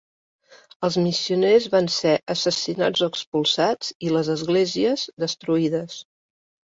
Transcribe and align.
Els 0.87 0.95
missioners 1.07 1.67
van 1.75 1.89
ser 1.95 2.15
assassinats 2.35 3.03
o 3.03 3.09
expulsats, 3.13 3.93
i 4.09 4.13
les 4.17 4.33
esglésies, 4.37 5.05
destruïdes. 5.27 6.01